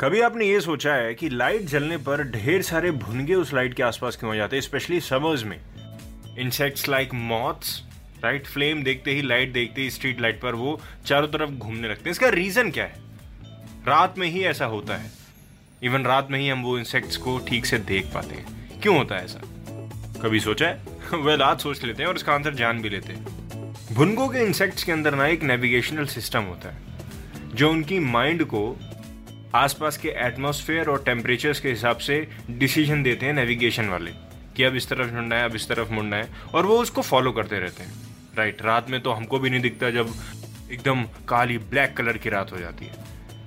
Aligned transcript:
कभी 0.00 0.20
आपने 0.20 0.46
ये 0.46 0.60
सोचा 0.60 0.94
है 0.94 1.14
कि 1.14 1.28
लाइट 1.28 1.62
जलने 1.62 1.96
पर 1.96 2.22
ढेर 2.24 2.62
सारे 2.62 2.90
भुनगे 2.90 3.34
उस 3.34 3.54
लाइट 3.54 3.74
के 3.74 3.82
आसपास 3.82 4.16
क्यों 4.16 4.30
हो 4.30 4.36
जाते 4.36 4.56
हैं 4.56 4.60
स्पेशली 4.60 5.00
समर्स 5.00 5.44
में? 5.44 5.60
Insects 6.38 6.88
like 6.88 7.14
moths 7.14 7.82
right 8.24 8.46
flame 8.46 8.82
देखते 8.82 9.10
ही 9.10 9.22
लाइट 9.22 9.52
देखते 9.52 9.82
ही 9.82 9.90
स्ट्रीट 9.90 10.20
लाइट 10.20 10.40
पर 10.40 10.54
वो 10.54 10.80
चारों 11.06 11.28
तरफ़ 11.28 11.50
घूमने 11.50 11.88
लगते 11.88 12.02
हैं। 12.04 12.10
इसका 12.10 12.28
रीजन 12.28 12.70
क्या 12.70 12.84
है? 12.84 12.94
रात 13.86 14.18
में 14.18 14.28
ही 14.28 14.44
ऐसा 14.44 14.64
होता 14.64 14.96
है। 14.96 15.10
इवन 15.82 16.02
रात 16.02 16.28
में 16.30 16.38
ही 16.38 16.48
हम 16.48 16.62
वो 16.62 16.78
इंसेक्ट्स 16.78 17.16
को 17.16 17.38
ठीक 17.38 17.66
से 17.66 17.78
देख 17.78 18.06
पाते 18.06 18.34
हैं। 18.34 18.80
क्यों 18.80 18.98
होता 18.98 19.14
है 19.14 19.24
ऐसा? 19.24 19.40
कभी 20.22 20.40
सोचा 20.40 20.68
है? 20.68 20.82
वेल 21.14 21.42
आज 21.42 21.58
सोच 21.58 21.84
लेते 21.84 22.02
हैं 22.02 22.10
और 22.10 22.16
इसका 22.16 22.32
आंसर 22.32 22.54
जान 22.54 22.82
भी 22.82 22.88
लेते 22.88 23.12
हैं। 23.12 23.24
भुनगों 23.92 24.28
के 24.28 24.38
इंसेक्ट्स 24.38 24.84
के 24.84 24.92
अंदर 24.92 25.14
ना 25.14 25.26
एक 25.26 25.42
नेविगेशनल 25.42 26.06
सिस्टम 26.06 26.42
होता 26.42 26.70
है, 26.70 26.78
जो 27.54 27.70
उनकी 27.70 27.98
माइंड 27.98 28.44
को 28.44 28.80
आसपास 29.54 29.96
के 29.96 30.08
एटमॉस्फेयर 30.08 30.88
और 30.88 31.02
टेम्परेचर्स 31.02 31.60
के 31.60 31.68
हिसाब 31.68 31.96
से 31.96 32.28
डिसीज़न 32.50 33.02
देते 33.02 33.26
हैं 33.26 33.32
नेविगेशन 33.32 33.88
वाले, 33.88 34.10
कि 34.56 34.64
अब 34.64 34.76
इस 34.76 34.88
तरफ़ 34.88 35.12
मुड़ना 35.14 35.36
है, 35.36 35.44
अब 35.44 35.54
इस 35.54 35.68
तरफ़ 35.68 35.90
मुड़ना 35.90 36.16
है, 36.16 36.28
और 36.54 36.66
वो 36.66 36.78
उसको 36.78 37.02
फॉलो 37.02 37.32
करते 37.32 37.58
रहते 37.58 37.82
हैं। 37.82 37.92
राइट 38.38 38.62
रात 38.62 38.90
में 38.90 39.00
तो 39.00 39.12
हमको 39.12 39.38
भी 39.38 39.50
नहीं 39.50 39.60
दिखता 39.60 39.90
जब 39.90 40.14
एकदम 40.72 41.02
काली 41.02 41.58
ब्लैक 41.58 41.96
कलर 41.96 42.18
की 42.18 42.28
रात 42.28 42.52
हो 42.52 42.58
जाती 42.58 42.84
है। 42.84 42.92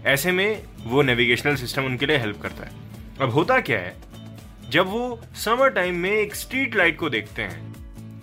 ऐसे 0.06 0.32
में 0.32 0.64
वो 0.84 1.02
नेविगेशनल 1.02 1.56
सिस्टम 1.56 1.84
उनके 1.84 2.06
लिए 2.06 2.18
हेल्प 2.18 2.42
करता 2.42 2.64
है। 2.64 2.72
अब 3.22 3.30
होता 3.30 3.60
क्या 3.60 3.80
है? 3.80 3.96
जब 4.70 4.88
वो 4.88 5.22
समर 5.36 5.70
टाइम 5.70 5.96
में 5.96 6.12
एक 6.12 6.36
स्ट्रीट 6.36 6.76
लाइट 6.76 6.98
को 6.98 7.10
देखते 7.10 7.42
हैं 7.42 7.71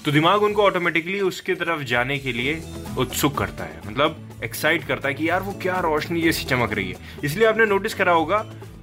तो 0.04 0.12
दिमाग 0.12 0.42
उनको 0.42 0.62
ऑटोमेटिकली 0.62 1.20
उसकी 1.20 1.54
तरफ़ 1.54 1.82
जाने 1.84 2.18
के 2.18 2.32
लिए 2.32 2.60
उत्सुक 2.98 3.36
करता 3.38 3.64
है। 3.64 3.80
मतलब 3.86 4.40
एक्साइट 4.44 4.86
करता 4.86 5.08
है 5.08 5.14
कि 5.14 5.28
यार 5.28 5.42
वो 5.42 5.52
क्या 5.62 5.78
रोशनी 5.80 6.20
जैसी 6.22 6.44
चमक 6.46 6.72
रही 6.72 6.90
है। 6.90 7.20
इसलिए 7.24 7.46
आपने 7.46 7.66
नोटिस 7.66 7.94
करा 7.94 8.12
होगा 8.12 8.38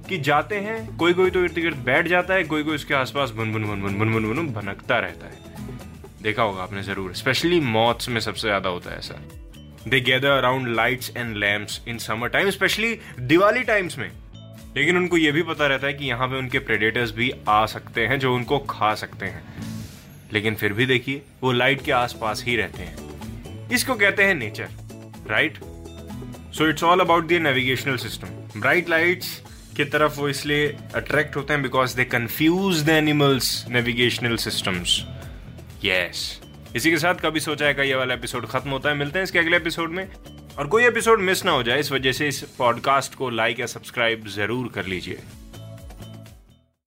कि 0.08 0.18
जाते 0.20 0.56
हैं 0.60 0.96
कोई 0.96 1.12
कोई 1.12 1.30
तो 1.30 1.44
इर्द 1.44 1.54
गिर्द 1.54 1.76
बैठ 1.84 2.08
जाता 2.08 2.34
है 2.34 2.44
कोई 2.44 2.62
कोई 2.62 2.74
उसके 2.74 2.94
आसपास 2.94 3.30
भुन 3.30 3.52
भुन 3.52 3.64
भुन 3.64 3.82
भुन 3.82 3.98
भुन 3.98 4.12
भुन 4.12 4.34
भुन 4.34 4.52
भनकता 4.54 4.98
रहता 4.98 5.26
है। 5.26 5.44
देखा 6.22 6.42
होगा 6.42 6.62
आपने 6.62 6.82
ज़रूर 6.82 7.14
स्पेशली 7.14 7.60
मॉथ्स 7.60 8.08
में 8.08 8.20
सबसे 8.20 8.48
ज़्यादा 8.48 8.68
होता 8.68 8.90
है 8.90 8.98
ऐसा। 8.98 9.14
They 9.88 10.00
gather 10.00 10.30
around 10.30 10.68
lights 10.68 11.10
and 11.16 11.36
lamps 11.36 11.80
in 11.88 11.98
summer 11.98 12.28
time 12.28 12.50
specially 12.50 12.98
Diwali 13.20 13.62
times 13.64 13.98
में। 13.98 14.10
लेकिन 14.76 14.96
उनको 14.96 15.16
यह 15.16 15.32
भी 15.32 15.42
पता 15.44 15.66
रहता 15.66 15.86
है 15.86 15.92
कि 15.94 16.04
यहाँ 16.04 16.28
पे 16.28 16.38
उनके 16.38 16.58
प्रेडेटर्स 16.60 17.10
भी 17.14 17.32
आ 17.48 17.64
सकते 17.66 18.06
हैं, 18.06 18.18
जो 18.18 18.34
उनको 18.34 18.58
खा 18.70 18.94
सकते 18.94 19.26
हैं। 19.26 19.74
लेकिन 20.32 20.54
फिर 20.54 20.72
भी 20.72 20.86
देखिए, 20.86 21.22
वो 21.42 21.52
लाइट 21.52 21.84
के 21.84 21.92
आसपास 21.92 22.42
ही 22.46 22.56
रहते 22.56 22.82
हैं। 22.82 23.68
इसको 23.70 23.94
कहते 23.94 24.24
हैं 24.24 24.34
nature 24.34 24.68
right 25.30 25.58
so 26.54 26.68
it's 26.68 26.84
all 26.84 27.00
about 27.00 27.28
the 27.28 27.40
navigational 27.42 27.96
system 27.96 28.60
bright 28.60 28.88
lights 28.88 29.40
की 29.76 29.84
तरफ़ 29.84 30.18
वो 30.18 30.28
इसलिए 30.28 30.66
अट्रैक्ट 30.94 31.36
होते 31.36 31.52
हैं 31.52 31.62
because 31.62 31.96
they 31.96 32.04
confuse 32.04 32.82
the 32.84 32.88
animals 32.88 33.64
navigational 33.68 34.36
systems 34.36 35.02
yes 35.84 36.40
इसी 36.76 36.90
के 36.90 36.98
साथ 36.98 37.14
कभी 37.14 37.40
सोचा 37.40 37.66
है 37.66 37.74
का 37.74 37.82
ये 37.82 37.94
वाला 37.94 38.14
एपिसोड 38.14 38.46
खत्म 38.46 38.70
होता 38.70 38.88
है? 38.88 38.96
मिलते 38.96 39.18
हैं 39.18 39.24
इसके 39.24 39.38
अगले 39.38 39.56
एपिसोड 39.56 39.90
में। 39.90 40.08
और 40.58 40.66
कोई 40.66 40.84
एपिसोड 40.86 41.20
मिस 41.20 41.44
ना 41.44 41.50
हो 41.50 41.62
जाए, 41.62 41.80
इस 41.80 41.92
वजह 41.92 42.12
से 42.12 42.28
इस 42.28 42.40
पॉडकास्ट 42.58 43.14
को 43.14 43.30
लाइक 43.30 43.60
या 43.60 43.66
सब्सक्राइब 43.66 44.26
ज़रूर 44.28 44.68
कर 44.74 44.86
लीजिए। 44.86 45.18